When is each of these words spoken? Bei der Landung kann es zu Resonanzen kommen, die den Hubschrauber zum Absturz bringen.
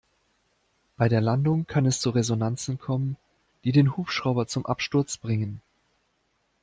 Bei 0.97 1.07
der 1.09 1.21
Landung 1.21 1.67
kann 1.67 1.85
es 1.85 1.99
zu 1.99 2.09
Resonanzen 2.09 2.79
kommen, 2.79 3.17
die 3.63 3.71
den 3.71 3.95
Hubschrauber 3.97 4.47
zum 4.47 4.65
Absturz 4.65 5.17
bringen. 5.17 5.61